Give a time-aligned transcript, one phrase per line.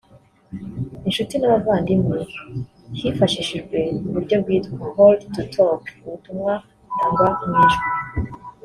[1.07, 2.17] inshuti n’abavandimwe
[2.99, 3.77] hifashishijwe
[4.07, 6.53] uburyo bwitwa hold-to-talk (Ubutumwa
[6.91, 7.87] butangwa mu ijwi)